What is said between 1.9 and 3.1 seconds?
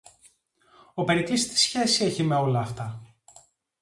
έχει με όλα αυτά;